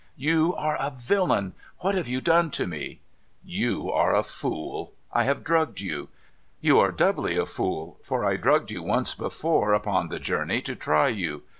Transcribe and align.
'You 0.31 0.55
are 0.55 0.77
a 0.79 0.89
villain. 0.89 1.53
What 1.81 1.93
have 1.93 2.07
you 2.07 2.21
done 2.21 2.49
to 2.57 2.65
me?'' 2.65 3.01
You 3.59 3.91
are 3.91 4.15
a 4.15 4.23
fool. 4.23 4.93
I 5.13 5.25
have 5.25 5.43
drugged 5.43 5.79
you. 5.79 6.09
You 6.59 6.79
are 6.79 6.91
doubly 6.91 7.37
a 7.37 7.45
fool, 7.45 7.99
for 8.03 8.25
I 8.25 8.35
drugged 8.35 8.71
you 8.71 8.81
once 8.81 9.13
before 9.13 9.75
upon 9.75 10.07
the 10.07 10.17
journey, 10.17 10.59
to 10.63 10.75
try 10.75 11.09
you. 11.09 11.43